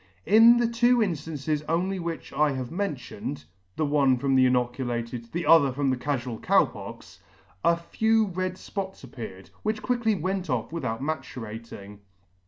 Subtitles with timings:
[0.25, 5.45] In the two inftances only which I have mentioned, (the one from the inoculated, the
[5.45, 7.19] other from the cafual Cow Pox,)
[7.63, 11.99] a few red fpots appeared, which quickly went off without maturating.